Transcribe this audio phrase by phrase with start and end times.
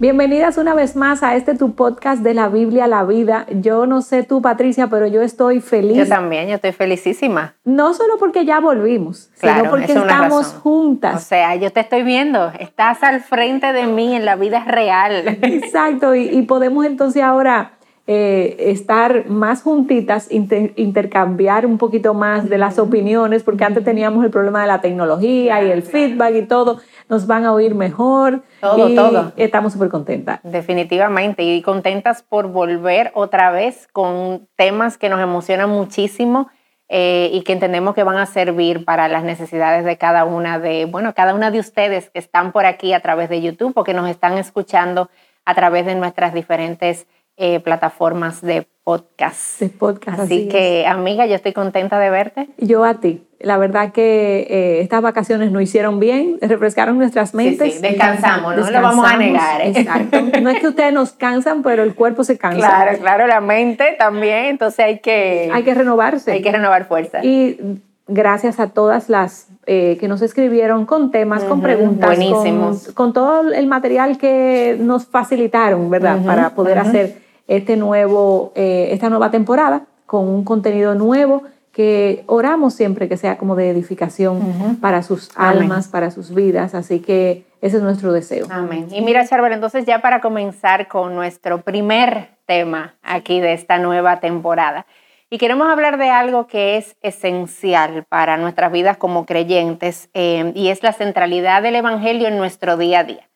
[0.00, 3.44] Bienvenidas una vez más a este tu podcast de la Biblia la vida.
[3.50, 5.98] Yo no sé tú, Patricia, pero yo estoy feliz.
[5.98, 7.56] Yo también, yo estoy felicísima.
[7.64, 11.16] No solo porque ya volvimos, sino porque estamos juntas.
[11.16, 15.38] O sea, yo te estoy viendo, estás al frente de mí en la vida real.
[15.42, 17.72] Exacto, y, podemos entonces ahora
[18.12, 24.32] eh, estar más juntitas, intercambiar un poquito más de las opiniones, porque antes teníamos el
[24.32, 28.42] problema de la tecnología y el feedback y todo nos van a oír mejor.
[28.60, 29.32] Todo, todo.
[29.36, 30.40] Estamos súper contentas.
[30.42, 36.48] Definitivamente, y contentas por volver otra vez con temas que nos emocionan muchísimo
[36.88, 40.86] eh, y que entendemos que van a servir para las necesidades de cada una de,
[40.86, 43.94] bueno, cada una de ustedes que están por aquí a través de YouTube o que
[43.94, 45.10] nos están escuchando
[45.44, 47.06] a través de nuestras diferentes
[47.42, 49.60] eh, plataformas de podcast.
[49.60, 50.20] De podcast.
[50.20, 52.50] Así, que, amiga, yo estoy contenta de verte.
[52.58, 53.26] Yo a ti.
[53.38, 57.72] La verdad que eh, estas vacaciones nos hicieron bien, refrescaron nuestras mentes.
[57.72, 59.62] Sí, sí, descansamos, no lo vamos a negar.
[59.62, 59.72] ¿eh?
[59.74, 60.20] Exacto.
[60.42, 62.58] No es que ustedes nos cansan, pero el cuerpo se cansa.
[62.58, 65.48] Claro, claro, la mente también, entonces hay que...
[65.50, 66.32] Hay que renovarse.
[66.32, 67.24] Hay que renovar fuerza.
[67.24, 72.92] Y gracias a todas las eh, que nos escribieron con temas, con preguntas, Buenísimos.
[72.92, 76.18] Con, todo el material que nos facilitaron, ¿verdad?
[76.22, 83.08] Para poder hacer este nuevo, esta nueva temporada con un contenido nuevo que oramos siempre
[83.08, 86.74] que sea como de edificación para sus almas, para sus vidas.
[86.74, 88.46] Así que ese es nuestro deseo.
[88.50, 88.88] Amén.
[88.90, 94.18] Y mira, Charbel, entonces ya para comenzar con nuestro primer tema aquí de esta nueva
[94.20, 94.86] temporada.
[95.30, 100.68] Y queremos hablar de algo que es esencial para nuestras vidas como creyentes eh, y
[100.68, 103.29] es la centralidad del Evangelio en nuestro día a día.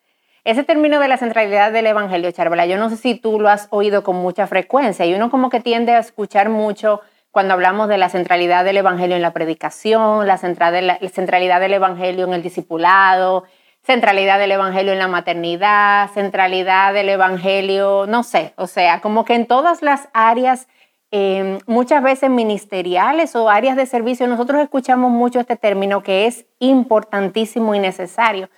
[0.45, 3.67] Ese término de la centralidad del Evangelio, Charbela, yo no sé si tú lo has
[3.71, 7.01] oído con mucha frecuencia y uno como que tiende a escuchar mucho
[7.31, 12.35] cuando hablamos de la centralidad del Evangelio en la predicación, la, centralidad del Evangelio en
[12.35, 13.45] el discipulado,
[13.83, 19.35] centralidad del Evangelio en la maternidad, centralidad del Evangelio, no sé, o sea, como que
[19.35, 20.69] en todas las áreas,
[21.11, 26.45] em, muchas veces ministeriales o áreas de servicio, nosotros escuchamos mucho este término que es
[26.59, 28.51] importantísimo y necesario.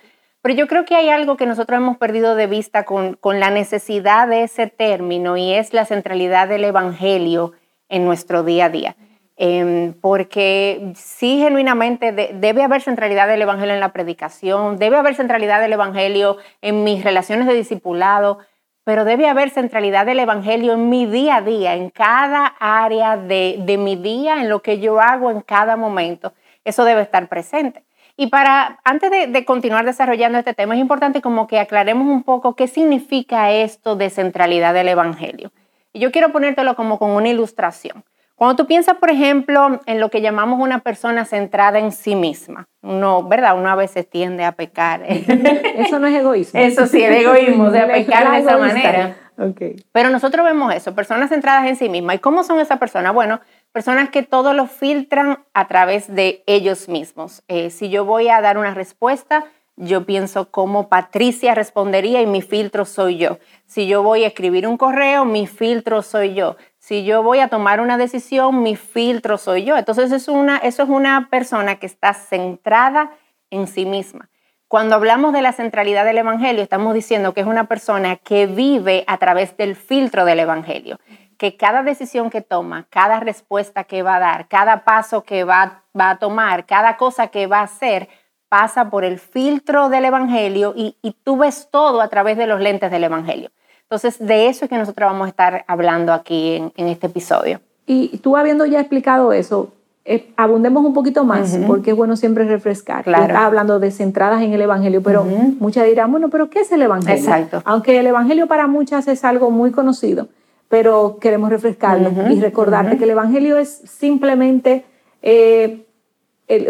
[0.47, 4.29] Pero yo creo que hay algo que nosotros hemos perdido de vista con, la necesidad
[4.29, 7.51] de ese término y es la centralidad del Evangelio
[7.89, 8.95] en nuestro día a día.
[9.35, 15.59] Em, porque sí, genuinamente debe haber centralidad del Evangelio en la predicación, debe haber centralidad
[15.59, 18.39] del Evangelio en mis relaciones de discipulado,
[18.85, 23.77] pero debe haber centralidad del Evangelio en mi día a día, en cada área de
[23.77, 26.31] mi día, en lo que yo hago en cada momento.
[26.63, 27.83] Eso debe estar presente.
[28.17, 32.23] Y para, antes de, de, continuar desarrollando este tema, es importante como que aclaremos un
[32.23, 35.51] poco qué significa esto de centralidad del Evangelio.
[35.93, 38.03] Y yo quiero ponértelo como con una ilustración.
[38.37, 42.67] Cuando tú piensas, por ejemplo, en lo que llamamos una persona centrada en sí misma,
[42.83, 43.57] uno, ¿verdad?
[43.57, 45.01] Uno a veces tiende a pecar.
[45.07, 46.59] Eso no es egoísmo.
[46.59, 49.15] Eso sí, el egoísmo, de pecar de esa manera.
[49.39, 49.83] Okay.
[49.91, 52.15] Pero nosotros vemos eso, personas centradas en sí mismas.
[52.15, 53.13] ¿Y cómo son esas personas?
[53.13, 53.39] Bueno,
[53.77, 57.43] personas que todo lo filtran a través de ellos mismos.
[57.47, 59.45] Eh, si yo voy a dar una respuesta,
[59.75, 63.37] yo pienso cómo Patricia respondería y mi filtro soy yo.
[63.67, 66.57] Si yo voy a escribir un correo, mi filtro soy yo.
[66.79, 69.77] Si yo voy a tomar una decisión, mi filtro soy yo.
[69.77, 73.11] Entonces es una, eso es una persona que está centrada
[73.51, 74.31] en sí misma.
[74.67, 79.03] Cuando hablamos de la centralidad del Evangelio, estamos diciendo que es una persona que vive
[79.05, 80.99] a través del filtro del Evangelio,
[81.37, 85.83] que cada decisión que toma, cada respuesta que va a dar, cada paso que va,
[85.97, 88.09] va a tomar, cada cosa que va a hacer,
[88.49, 92.91] pasa por el filtro del Evangelio y, tú ves todo a través de los lentes
[92.91, 93.51] del Evangelio.
[93.83, 97.61] Entonces, de eso es que nosotros vamos a estar hablando aquí en, este episodio.
[97.85, 99.71] Y tú habiendo ya explicado eso,
[100.03, 103.03] eh, abundemos un poquito más, porque es bueno siempre refrescar.
[103.03, 103.37] Claro.
[103.37, 107.17] hablando de centradas en el Evangelio, pero muchas dirán, bueno, pero ¿qué es el Evangelio?
[107.17, 107.61] Exacto.
[107.65, 110.27] Aunque el Evangelio para muchas es algo muy conocido,
[110.69, 114.85] pero queremos refrescarlo y recordarte que el Evangelio es simplemente
[115.21, 115.85] eh,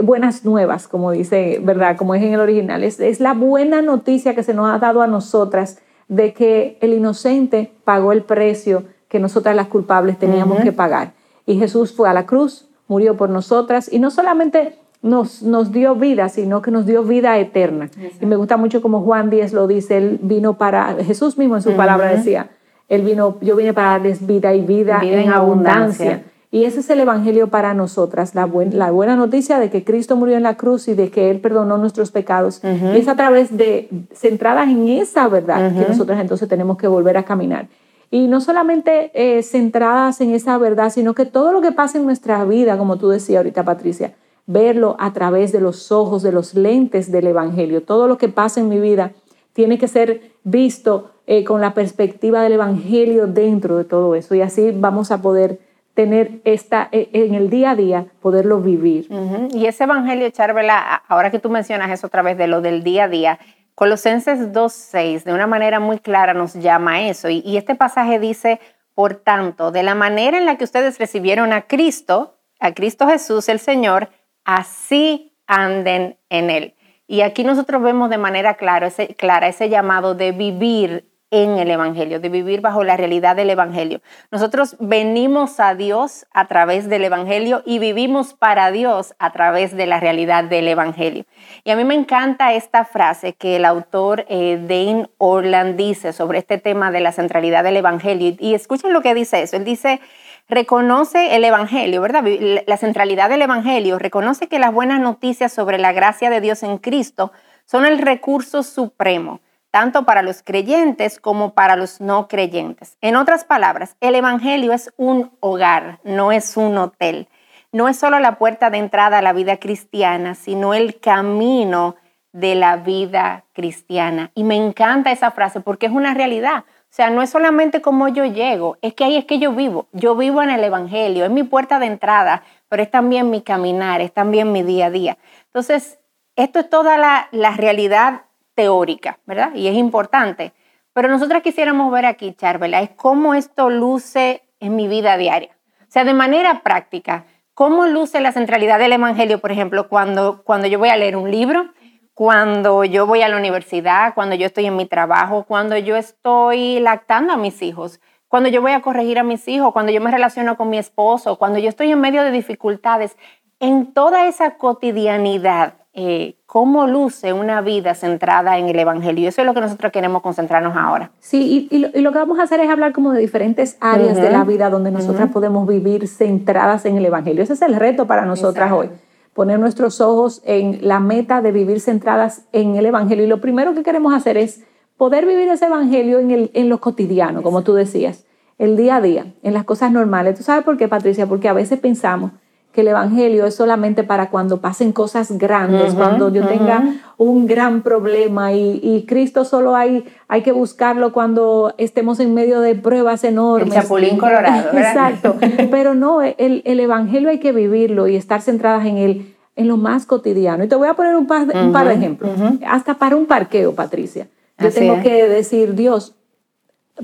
[0.04, 1.98] buenas nuevas, como dice, ¿verdad?
[1.98, 2.84] Como es en el original.
[2.84, 6.94] Es, es la buena noticia que se nos ha dado a nosotras de que el
[6.94, 11.14] inocente pagó el precio que nosotras las culpables teníamos que pagar.
[11.46, 15.96] Y Jesús fue a la cruz, murió por nosotras y no solamente nos, nos dio
[15.96, 17.90] vida, sino que nos dio vida eterna.
[18.20, 21.62] Y me gusta mucho como Juan Díez lo dice, él vino para, Jesús mismo en
[21.62, 22.50] su palabra decía,
[22.90, 26.24] él vino, yo vine para darles vida y vida, en, abundancia.
[26.50, 30.38] Y ese es el Evangelio para nosotras, la, la, buena noticia de que Cristo murió
[30.38, 32.62] en la cruz y de que Él perdonó nuestros pecados.
[32.64, 37.18] Y es a través de, centradas en esa verdad, que nosotras entonces tenemos que volver
[37.18, 37.68] a caminar.
[38.10, 42.06] Y no solamente eh, centradas en esa verdad, sino que todo lo que pasa en
[42.06, 44.14] nuestra vida, como tú decías ahorita, Patricia,
[44.46, 47.84] verlo a través de los ojos, de los lentes del Evangelio.
[47.84, 49.12] Todo lo que pasa en mi vida
[49.52, 54.34] tiene que ser visto eh, con la perspectiva del Evangelio dentro de todo eso.
[54.34, 55.60] Y así vamos a poder
[55.94, 59.08] tener esta, eh, en el día a día, poderlo vivir.
[59.52, 63.04] Y ese Evangelio, Charvela, ahora que tú mencionas eso otra vez de lo del día
[63.04, 63.40] a día,
[63.76, 67.30] Colosenses 2.6 de una manera muy clara nos llama a eso.
[67.30, 68.60] y este pasaje dice,
[68.96, 73.48] por tanto, de la manera en la que ustedes recibieron a Cristo, a Cristo Jesús
[73.50, 74.10] el Señor,
[74.44, 76.74] así anden en Él.
[77.06, 81.70] Y aquí nosotros vemos de manera clara ese, clara ese llamado de vivir en el
[81.70, 84.02] Evangelio, de vivir bajo la realidad del Evangelio.
[84.32, 89.88] Nosotros venimos a Dios a través del Evangelio y vivimos para Dios a través de
[89.88, 91.26] la realidad del Evangelio.
[91.64, 96.40] Y a mí me encanta esta frase que el autor eh, Dane Orland dice sobre
[96.40, 98.36] este tema de la centralidad del Evangelio.
[98.40, 99.58] Y, y escuchen lo que dice eso.
[99.58, 100.00] Él dice,
[100.48, 102.24] reconoce el Evangelio, ¿verdad?
[102.66, 106.78] La centralidad del Evangelio, reconoce que las buenas noticias sobre la gracia de Dios en
[106.78, 107.32] Cristo
[107.66, 109.42] son el recurso supremo,
[109.72, 112.98] tanto para los creyentes como para los no creyentes.
[113.02, 117.28] En otras palabras, el Evangelio es un hogar, no es un hotel.
[117.72, 121.96] No es solo la puerta de entrada a la vida cristiana, sino el camino
[122.32, 124.32] de la vida cristiana.
[124.36, 126.66] Y me encanta esa frase porque es una realidad.
[126.90, 129.88] O sea, no es solamente cómo yo llego, es que ahí es que yo vivo.
[129.92, 134.02] Yo vivo en el Evangelio, es mi puerta de entrada, pero es también mi caminar,
[134.02, 135.18] es también mi día a día.
[135.48, 136.00] Entonces,
[136.38, 137.28] esto es toda la,
[137.58, 138.22] realidad
[138.58, 139.54] teórica, ¿verdad?
[139.54, 140.52] Y es importante.
[140.92, 145.56] Pero nosotros quisiéramos ver aquí, Charvela, es cómo esto luce en mi vida diaria.
[145.82, 150.66] O sea, de manera práctica, cómo luce la centralidad del Evangelio, por ejemplo, cuando, cuando
[150.66, 151.72] yo voy a leer un libro,
[152.16, 156.80] cuando yo voy a la universidad, cuando yo estoy en mi trabajo, cuando yo estoy
[156.80, 160.10] lactando a mis hijos, cuando yo voy a corregir a mis hijos, cuando yo me
[160.10, 163.16] relaciono con mi esposo, cuando yo estoy en medio de dificultades,
[163.60, 169.28] en toda esa cotidianidad, eh, cómo luce una vida centrada en el Evangelio.
[169.28, 171.10] Eso es lo que nosotros queremos concentrarnos ahora.
[171.18, 174.44] Sí, y, lo, que vamos a hacer es hablar como de diferentes áreas de la
[174.44, 177.42] vida donde nosotras podemos vivir centradas en el Evangelio.
[177.42, 178.92] Ese es el reto para nosotras hoy
[179.34, 183.26] poner nuestros ojos en la meta de vivir centradas en el Evangelio.
[183.26, 184.64] Y lo primero que queremos hacer es
[184.98, 188.26] poder vivir ese Evangelio en, el, en lo cotidiano, como tú decías,
[188.60, 190.38] el día a día, en las cosas normales.
[190.38, 191.26] ¿Tú sabes por qué, Patricia?
[191.26, 192.34] Porque a veces pensamos
[192.78, 197.82] que el Evangelio es solamente para cuando pasen cosas grandes, cuando yo tenga un gran
[197.82, 203.74] problema y, Cristo solo hay, hay que buscarlo cuando estemos en medio de pruebas enormes.
[203.74, 204.66] El chapulín colorado.
[204.72, 204.92] ¿verdad?
[204.92, 205.38] Exacto,
[205.72, 209.78] pero no, el, el, Evangelio hay que vivirlo y estar centradas en él en lo
[209.78, 210.64] más cotidiano.
[210.64, 212.30] Y te voy a poner un par, un par de ejemplos.
[212.68, 214.28] Hasta para un parqueo, Patricia.
[214.60, 216.14] Yo tengo que decir, Dios,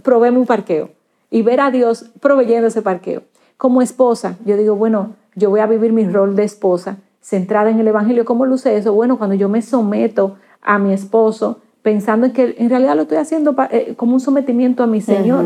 [0.03, 0.91] proveeme un parqueo.
[1.31, 3.23] Y ver a Dios proveyendo ese parqueo.
[3.57, 7.79] Como esposa, yo digo, bueno, yo voy a vivir mi rol de esposa centrada en
[7.79, 8.25] el Evangelio.
[8.25, 8.93] ¿Cómo luce eso?
[8.93, 13.17] Bueno, cuando yo me someto a mi esposo, pensando en que en realidad lo estoy
[13.17, 15.45] haciendo eh, como un sometimiento a mi Señor,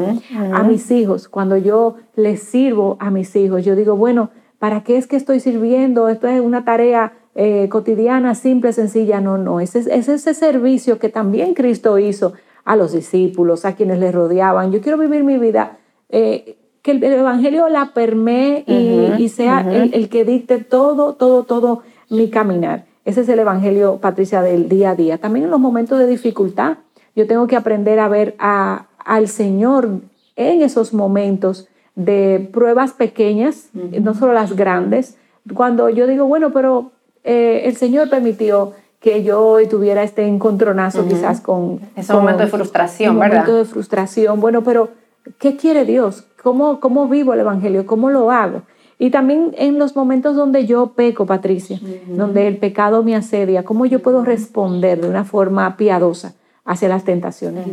[0.54, 1.28] a mis hijos.
[1.28, 4.30] Cuando yo les sirvo a mis hijos, yo digo, bueno,
[4.60, 6.10] ¿para qué es que estoy sirviendo?
[6.10, 9.22] Esto es una tarea eh, cotidiana, simple, sencilla.
[9.22, 12.34] No, no, es, es ese servicio que también Cristo hizo
[12.66, 14.72] a los discípulos, a quienes le rodeaban.
[14.72, 15.78] Yo quiero vivir mi vida
[16.10, 16.58] eh,
[16.88, 22.86] que el, Evangelio la permee y, sea el, que dicte todo, todo, todo mi caminar.
[23.04, 25.18] Ese es el Evangelio, Patricia, del día a día.
[25.18, 26.78] También en los momentos de dificultad,
[27.14, 29.90] yo tengo que aprender a ver a, al Señor
[30.38, 35.18] en esos momentos de pruebas pequeñas, no solo las grandes.
[35.54, 36.92] Cuando yo digo, bueno, pero
[37.26, 41.82] eh, el Señor permitió que yo tuviera este encontronazo quizás con...
[41.98, 43.40] Ese momento de frustración, ¿verdad?
[43.40, 44.40] momento de frustración.
[44.40, 44.90] Bueno, pero
[45.38, 46.26] ¿qué quiere Dios?
[46.48, 47.86] ¿Cómo, ¿Cómo vivo el Evangelio?
[47.86, 48.62] ¿Cómo lo hago?
[48.98, 53.86] Y también en los momentos donde yo peco, Patricia, donde el pecado me asedia, ¿cómo
[53.86, 57.68] yo puedo responder de una forma piadosa hacia las tentaciones?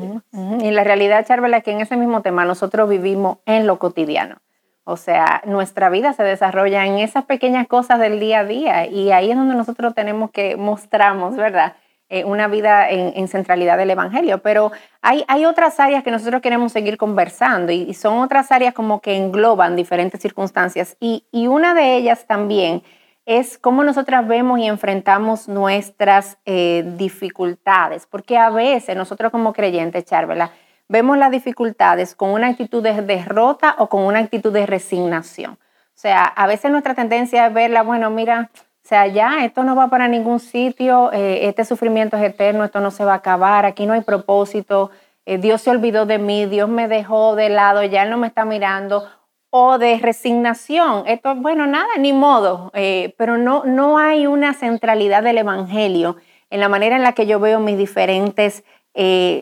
[0.61, 4.38] Y la realidad, Charvela, es que en ese mismo tema nosotros vivimos en lo cotidiano.
[4.83, 9.12] O sea, nuestra vida se desarrolla en esas pequeñas cosas del día a día y
[9.12, 11.75] ahí es donde nosotros tenemos que mostrarnos, ¿verdad?
[12.14, 14.71] Eh, una vida en, centralidad del Evangelio, pero
[15.02, 19.16] hay, hay, otras áreas que nosotros queremos seguir conversando y, son otras áreas como que
[19.16, 22.85] engloban diferentes circunstancias y, y, una de ellas también
[23.26, 30.04] es cómo nosotras vemos y enfrentamos nuestras eh, dificultades, porque a veces nosotros como creyentes,
[30.04, 30.52] Charvela,
[30.87, 35.54] vemos las dificultades con una actitud de derrota o con una actitud de resignación.
[35.54, 38.50] O sea, a veces nuestra tendencia es verla, bueno, mira,
[38.84, 42.80] o sea, ya esto no va para ningún sitio, eh, este sufrimiento es eterno, esto
[42.80, 44.90] no se va a acabar, aquí no hay propósito,
[45.24, 48.26] eh, Dios se olvidó de mí, Dios me dejó de lado, ya Él no me
[48.26, 49.08] está mirando,
[49.48, 55.22] o de resignación, esto, bueno, nada, ni modo, eh, pero no, no hay una centralidad
[55.22, 56.16] del Evangelio
[56.50, 58.64] en la manera en la que yo veo mis diferentes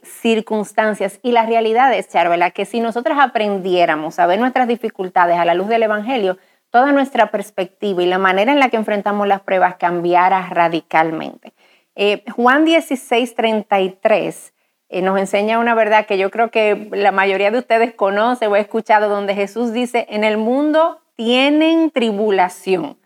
[0.02, 1.20] circunstancias.
[1.22, 5.52] Y la realidad es, Charvela, que si nosotros aprendiéramos a ver nuestras dificultades a la
[5.52, 6.38] luz del Evangelio,
[6.72, 11.52] toda nuestra perspectiva y la manera en la que enfrentamos las pruebas cambiara radicalmente.
[11.94, 14.54] Eh, Juan 16, 33
[14.88, 18.54] eh, nos enseña una verdad que yo creo que la mayoría de ustedes conoce o
[18.54, 22.98] ha escuchado, donde Jesús dice, en el mundo tienen tribulación.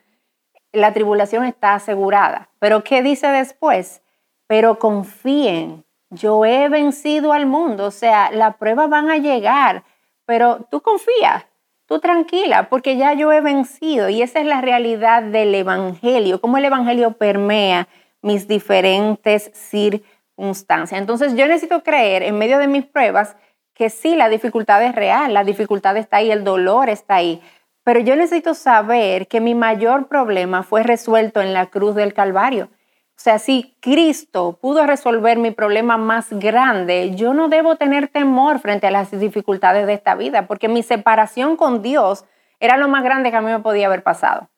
[0.72, 2.48] La tribulación está asegurada.
[2.60, 4.00] Pero ¿qué dice después?
[4.46, 9.82] Pero confíen, yo he vencido al mundo, o sea, las pruebas van a llegar,
[10.24, 11.46] pero tú confías,
[11.86, 16.58] tú tranquila, porque ya yo he vencido y esa es la realidad del Evangelio, cómo
[16.58, 17.88] el Evangelio permea
[18.22, 21.00] mis diferentes circunstancias.
[21.00, 23.36] Entonces yo necesito creer en medio de mis pruebas
[23.72, 27.42] que sí, la dificultad es real, la dificultad está ahí, el dolor está ahí,
[27.84, 32.68] pero yo necesito saber que mi mayor problema fue resuelto en la cruz del Calvario.
[33.16, 38.58] O sea, si Cristo pudo resolver mi problema más grande, yo no debo tener temor
[38.58, 42.26] frente a las dificultades de esta vida, porque mi separación con Dios
[42.60, 44.50] era lo más grande que a mí me podía haber pasado.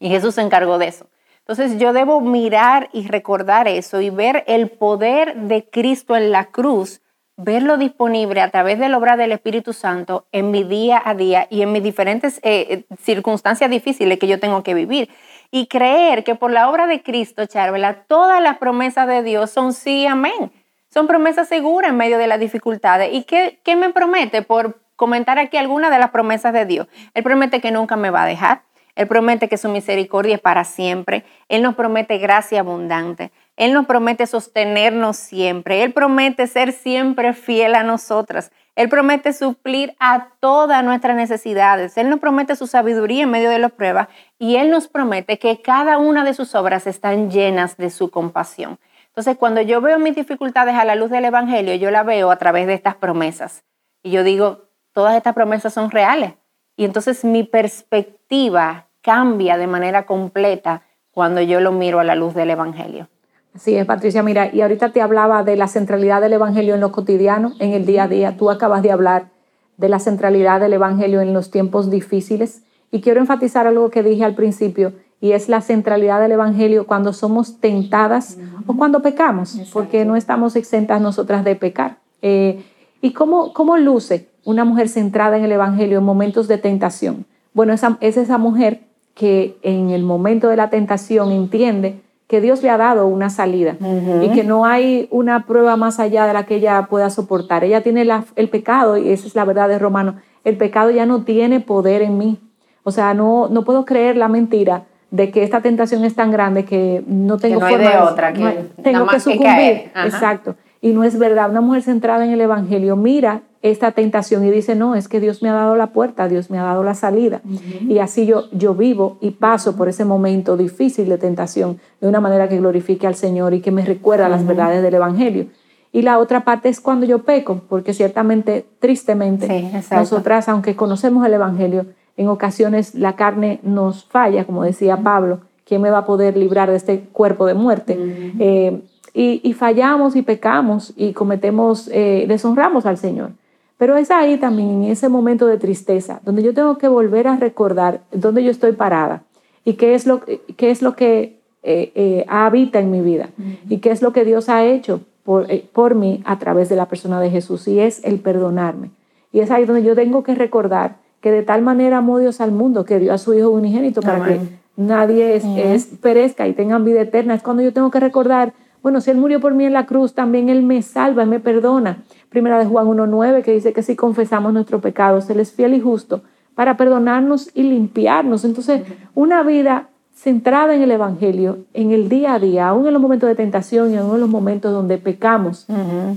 [0.00, 1.08] Y Jesús se encargó de eso.
[1.40, 6.46] Entonces yo debo mirar y recordar eso y ver el poder de Cristo en la
[6.46, 7.02] cruz,
[7.36, 11.46] verlo disponible a través de la obra del Espíritu Santo en mi día a día
[11.50, 15.10] y en mis diferentes eh, eh, circunstancias difíciles que yo tengo que vivir
[15.54, 19.72] y creer que por la obra de Cristo, Charvela, todas las promesas de Dios son
[19.72, 20.50] sí, amén.
[20.92, 23.10] Son promesas seguras en medio de las dificultades.
[23.12, 24.42] ¿Y qué, qué me promete?
[24.42, 26.88] Por comentar aquí algunas de las promesas de Dios.
[27.14, 28.62] Él promete que nunca me va a dejar.
[28.96, 31.24] Él promete que su misericordia es para siempre.
[31.48, 33.30] Él nos promete gracia abundante.
[33.56, 35.84] Él nos promete sostenernos siempre.
[35.84, 38.50] Él promete ser siempre fiel a nosotras.
[38.76, 41.96] Él promete suplir a todas nuestras necesidades.
[41.96, 45.62] Él nos promete su sabiduría en medio de las pruebas y Él nos promete que
[45.62, 48.78] cada una de sus obras están llenas de su compasión.
[49.08, 52.36] Entonces, cuando yo veo mis dificultades a la luz del Evangelio, yo la veo a
[52.36, 53.64] través de estas promesas.
[54.02, 54.62] Y yo digo,
[54.92, 56.34] todas estas promesas son reales.
[56.76, 62.34] Y entonces mi perspectiva cambia de manera completa cuando yo lo miro a la luz
[62.34, 63.08] del Evangelio.
[63.58, 64.22] Sí, es, Patricia.
[64.22, 67.86] Mira, y ahorita te hablaba de la centralidad del Evangelio en lo cotidiano, en el
[67.86, 68.36] día a día.
[68.36, 69.30] Tú acabas de hablar
[69.76, 72.62] de la centralidad del Evangelio en los tiempos difíciles.
[72.90, 77.12] Y quiero enfatizar algo que dije al principio, y es la centralidad del Evangelio cuando
[77.12, 81.96] somos tentadas o cuando pecamos, porque no estamos exentas nosotras de pecar.
[82.22, 82.62] Eh,
[83.00, 87.24] ¿Y cómo, cómo luce una mujer centrada en el Evangelio en momentos de tentación?
[87.52, 88.82] Bueno, esa, es esa mujer
[89.14, 92.03] que en el momento de la tentación entiende
[92.34, 93.76] que Dios le ha dado una salida
[94.20, 97.62] y que no hay una prueba más allá de la que ella pueda soportar.
[97.62, 101.22] Ella tiene el pecado, y esa es la verdad de Romano, el pecado ya no
[101.22, 102.40] tiene poder en mí.
[102.82, 106.64] O sea, no, no puedo creer la mentira de que esta tentación es tan grande
[106.64, 109.92] que no tengo que no forma de otra, que tengo que sucumbir.
[109.94, 110.56] Exacto.
[110.84, 111.48] Y no es verdad.
[111.48, 115.42] Una mujer centrada en el Evangelio mira esta tentación y dice, no, es que Dios
[115.42, 117.40] me ha dado la puerta, Dios me ha dado la salida.
[117.88, 122.20] Y así yo, yo vivo y paso por ese momento difícil de tentación de una
[122.20, 125.46] manera que glorifique al Señor y que me recuerda las verdades del Evangelio.
[125.90, 131.32] Y la otra parte es cuando yo peco, porque ciertamente, tristemente, nosotras, aunque conocemos el
[131.32, 131.86] Evangelio,
[132.18, 136.68] en ocasiones la carne nos falla, como decía Pablo, ¿quién me va a poder librar
[136.68, 137.96] de este cuerpo de muerte?
[138.38, 138.82] Eh,
[139.14, 143.30] y, fallamos y pecamos y cometemos, eh, deshonramos al Señor.
[143.78, 147.36] Pero es ahí también, en ese momento de tristeza, donde yo tengo que volver a
[147.36, 149.22] recordar dónde yo estoy parada
[149.64, 150.20] y qué es lo,
[150.56, 153.30] qué es lo que eh, eh, habita en mi vida
[153.70, 156.76] y qué es lo que Dios ha hecho por, eh, por mí a través de
[156.76, 158.90] la persona de Jesús y es el perdonarme.
[159.32, 162.52] Y es ahí donde yo tengo que recordar que de tal manera amó Dios al
[162.52, 164.40] mundo que dio a su Hijo unigénito para que
[164.76, 167.34] nadie es, perezca y tengan vida eterna.
[167.34, 168.52] Es cuando yo tengo que recordar,
[168.84, 172.02] bueno, si Él murió por mí en la cruz, también Él me salva, me perdona.
[172.28, 175.80] Primera de Juan 1.9 que dice que si confesamos nuestro pecado, Él es fiel y
[175.80, 176.20] justo
[176.54, 178.44] para perdonarnos y limpiarnos.
[178.44, 178.82] Entonces,
[179.14, 183.26] una vida centrada en el Evangelio, en el día a día, aún en los momentos
[183.26, 185.66] de tentación y aún en los momentos donde pecamos,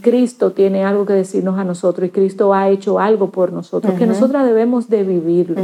[0.02, 4.06] Cristo tiene algo que decirnos a nosotros y Cristo ha hecho algo por nosotros, que
[4.06, 5.56] nosotras debemos de vivirlo,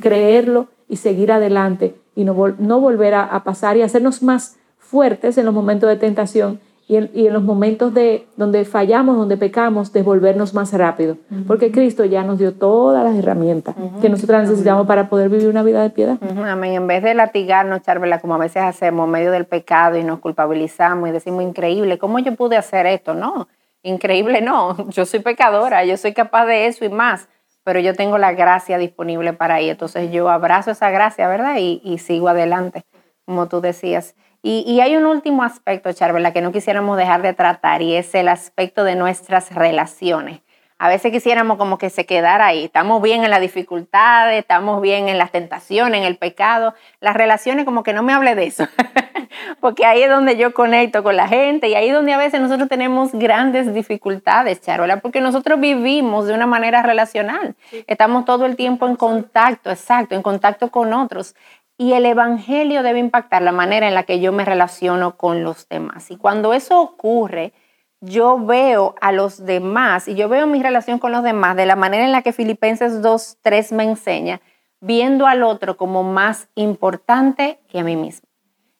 [0.00, 4.58] creerlo y seguir adelante y no, no volver a, a pasar y hacernos más
[4.92, 9.90] fuertes en los momentos de tentación y en, los momentos de donde fallamos, donde pecamos,
[9.94, 15.08] devolvernos más rápido, porque Cristo ya nos dio todas las herramientas que nosotros necesitamos para
[15.08, 16.18] poder vivir una vida de piedad.
[16.44, 16.74] Amén.
[16.74, 20.18] En vez de latigarnos, Charvela, como a veces hacemos, en medio del pecado y nos
[20.20, 23.14] culpabilizamos y decimos, increíble, ¿cómo yo pude hacer esto?
[23.14, 23.48] No,
[23.82, 27.30] increíble no, yo soy pecadora, yo soy capaz de eso y más,
[27.64, 31.56] pero yo tengo la gracia disponible para ahí, entonces yo abrazo esa gracia, ¿verdad?
[31.58, 32.84] Y, y sigo adelante,
[33.24, 34.14] como tú decías.
[34.44, 38.26] Y, hay un último aspecto, Charvela, que no quisiéramos dejar de tratar y es el
[38.26, 40.40] aspecto de nuestras relaciones.
[40.78, 42.64] A veces quisiéramos como que se quedara ahí.
[42.64, 46.74] Estamos bien en las dificultades, estamos bien en las tentaciones, en el pecado.
[46.98, 48.66] Las relaciones como que no me hable de eso,
[49.60, 52.40] porque ahí es donde yo conecto con la gente y ahí es donde a veces
[52.40, 57.54] nosotros tenemos grandes dificultades, Charola, porque nosotros vivimos de una manera relacional.
[57.86, 61.36] Estamos todo el tiempo en contacto, exacto, en contacto con otros.
[61.78, 65.68] Y el Evangelio debe impactar la manera en la que yo me relaciono con los
[65.68, 66.10] demás.
[66.10, 67.52] Y cuando eso ocurre,
[68.00, 71.76] yo veo a los demás y yo veo mi relación con los demás de la
[71.76, 74.40] manera en la que Filipenses 2, 3 me enseña,
[74.80, 78.28] viendo al otro como más importante que a mí mismo.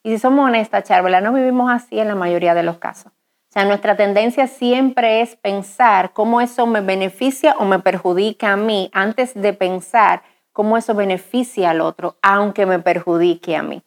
[0.02, 3.12] Y si somos honestas, Charvela, no vivimos así en la mayoría de los casos.
[3.12, 8.56] O sea, nuestra tendencia siempre es pensar cómo eso me beneficia o me perjudica a
[8.56, 13.82] mí antes de pensar cómo eso beneficia al otro, aunque me perjudique a mí.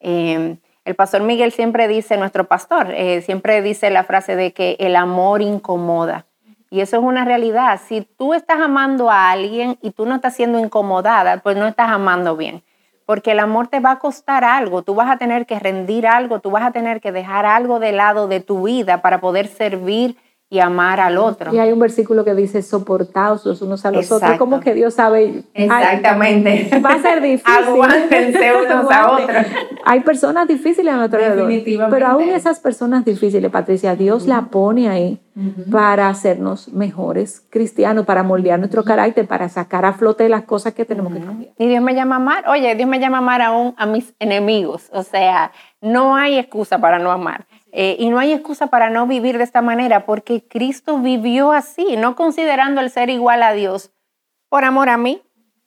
[0.00, 4.76] Em, el pastor Miguel siempre dice, nuestro pastor, eh, siempre dice la frase de que
[4.78, 6.26] el amor incomoda.
[6.70, 7.80] Y eso es una realidad.
[7.86, 11.90] Si tú estás amando a alguien y tú no estás siendo incomodada, pues no estás
[11.90, 12.62] amando bien.
[13.04, 16.40] Porque el amor te va a costar algo, tú vas a tener que rendir algo,
[16.40, 20.16] tú vas a tener que dejar algo de lado de tu vida para poder servir
[20.48, 21.52] y amar al otro.
[21.52, 24.94] Y hay un versículo que dice soportaos los unos a los otros, como que Dios
[24.94, 25.42] sabe.
[25.54, 26.70] Exactamente.
[26.84, 27.64] va a ser difícil.
[27.64, 29.46] Aguántense unos a otros.
[29.84, 31.90] Hay personas difíciles a nuestro alrededor.
[31.90, 35.20] Pero aún esas personas difíciles, Patricia, Dios la pone ahí
[35.70, 40.84] para hacernos mejores cristianos, para moldear nuestro carácter, para sacar a flote las cosas que
[40.84, 41.52] tenemos que cambiar.
[41.58, 42.48] Y Dios me llama a amar.
[42.48, 44.88] Oye, Dios me llama a amar aún a mis enemigos.
[44.92, 45.50] O sea,
[45.80, 47.46] no hay excusa para no amar.
[47.78, 51.98] Eh, y no hay excusa para no vivir de esta manera, porque Cristo vivió así,
[51.98, 53.90] no considerando el ser igual a Dios,
[54.48, 55.20] por amor a mí,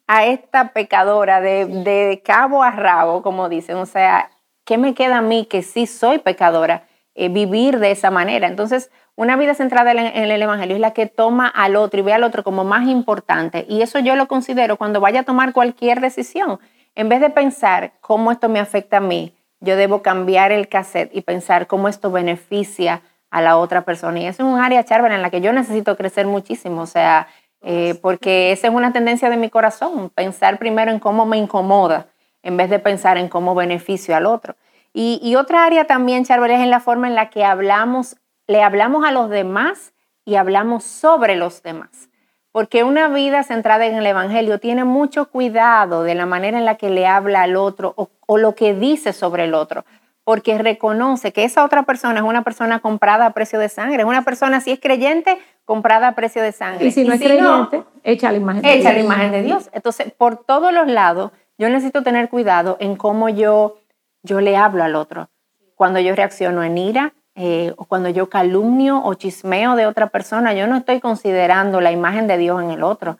[0.08, 3.78] a esta pecadora de, cabo a rabo, como dicen.
[3.78, 4.32] O sea,
[4.66, 6.88] ¿qué me queda a mí que sí soy pecadora?
[7.14, 8.48] Eh, vivir de esa manera.
[8.48, 12.04] Entonces, una vida centrada en, en el Evangelio es la que toma al otro y
[12.04, 13.68] ve al otro como más importante.
[13.70, 16.60] Y eso yo lo considero cuando vaya a tomar cualquier decisión.
[16.96, 21.12] En vez de pensar cómo esto me afecta a mí, yo debo cambiar el cassette
[21.14, 24.20] y pensar cómo esto beneficia a la otra persona.
[24.20, 27.28] Y eso es un área, Charvel, en la que yo necesito crecer muchísimo, o sea,
[27.62, 32.08] eh, porque esa es una tendencia de mi corazón, pensar primero en cómo me incomoda
[32.42, 34.56] en vez de pensar en cómo beneficio al otro.
[34.92, 38.18] Y, otra área también, Charvel, es en la forma en la que hablamos,
[38.48, 39.94] le hablamos a los demás
[40.26, 42.09] y hablamos sobre los demás.
[42.52, 46.76] Porque una vida centrada en el Evangelio tiene mucho cuidado de la manera en la
[46.76, 49.86] que le habla al otro o, lo que dice sobre el otro,
[50.24, 54.08] porque reconoce que esa otra persona es una persona comprada a precio de sangre, es
[54.08, 56.88] una persona, si es creyente, comprada a precio de sangre.
[56.88, 58.80] Y si no es creyente, echa la imagen de Dios.
[58.82, 59.70] Echa la imagen de Dios.
[59.72, 63.80] Entonces, por todos los lados, yo necesito tener cuidado en cómo yo,
[64.24, 65.30] yo le hablo al otro.
[65.76, 70.54] Cuando yo reacciono en ira, eh, o cuando yo calumnio o chismeo de otra persona,
[70.54, 73.18] yo no estoy considerando la imagen de Dios en el otro.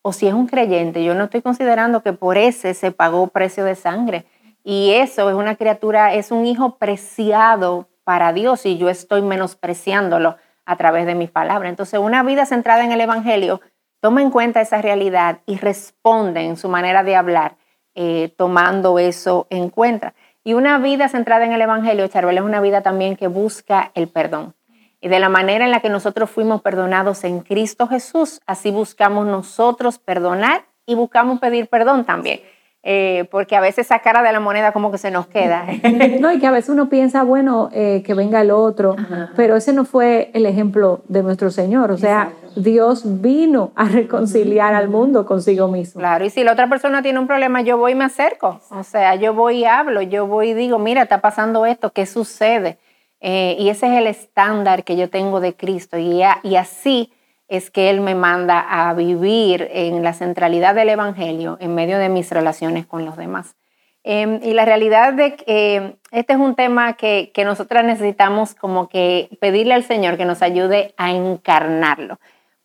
[0.00, 3.66] O si es un creyente, yo no estoy considerando que por ese se pagó precio
[3.66, 4.24] de sangre.
[4.64, 10.38] Y eso es una criatura, es un hijo preciado para Dios y yo estoy menospreciándolo
[10.64, 11.68] a través de mi palabra.
[11.68, 13.60] Entonces, una vida centrada en el Evangelio
[14.00, 17.58] toma en cuenta esa realidad y responde en su manera de hablar,
[17.94, 20.14] eh, tomando eso en cuenta.
[20.48, 24.08] Y una vida centrada en el Evangelio, Charbel, es una vida también que busca el
[24.08, 24.54] perdón.
[24.98, 29.26] Y de la manera en la que nosotros fuimos perdonados en Cristo Jesús, así buscamos
[29.26, 32.40] nosotros perdonar y buscamos pedir perdón también.
[32.84, 35.66] Eh, porque a veces esa cara de la moneda como que se nos queda.
[36.20, 38.94] no, y que a veces uno piensa, bueno, eh, que venga el otro,
[39.34, 41.90] pero ese no fue el ejemplo de nuestro Señor.
[41.90, 46.00] O sea, Dios vino a reconciliar al mundo consigo mismo.
[46.00, 48.60] Claro, y si la otra persona tiene un problema, yo voy y me acerco.
[48.70, 52.06] O sea, yo voy y hablo, yo voy y digo, mira, está pasando esto, ¿qué
[52.06, 52.78] sucede?
[53.20, 55.98] Eh, y ese es el estándar que yo tengo de Cristo.
[55.98, 57.12] Y, y así
[57.48, 62.08] es que Él me manda a vivir en la centralidad del Evangelio en medio de
[62.08, 63.56] mis relaciones con los demás.
[64.04, 68.54] Em, y la realidad de que eh, este es un tema que, que nosotras necesitamos
[68.54, 72.18] como que pedirle al Señor que nos ayude a encarnarlo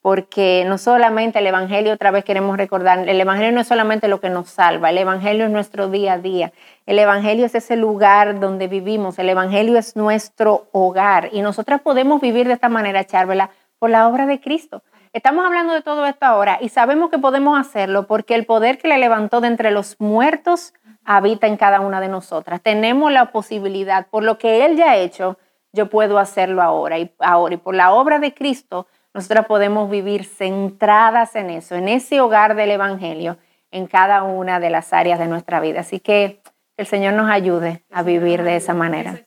[0.04, 4.19] porque no solamente el Evangelio, otra vez queremos recordar, el Evangelio no es solamente lo
[4.19, 6.52] que nos salva, el Evangelio es nuestro día a día,
[6.86, 12.19] el Evangelio es ese lugar donde vivimos, el Evangelio es nuestro hogar y nosotras podemos
[12.19, 13.50] vivir de esta manera, Charvela,
[13.84, 14.82] por la obra de Cristo.
[15.12, 18.88] Estamos hablando de todo esto ahora y sabemos que podemos hacerlo porque el poder que
[18.88, 22.62] le levantó de entre los muertos habita en cada una de nosotras.
[22.62, 25.38] Tenemos la posibilidad, por lo que Él ya ha hecho,
[25.74, 30.24] yo puedo hacerlo ahora y ahora y por la obra de Cristo nosotras podemos vivir
[30.24, 33.38] centradas en eso, en ese hogar del Evangelio,
[33.69, 35.82] en cada una de las áreas de nuestra vida.
[35.82, 36.41] Así que
[36.78, 39.19] el Señor nos ayude a vivir de esa manera.